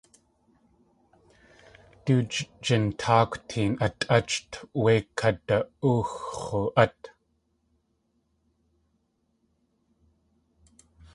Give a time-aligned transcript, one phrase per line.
[2.05, 2.15] Du
[2.67, 4.49] jintáak teen atʼácht
[4.83, 6.99] wé kadu.uxx̲u át.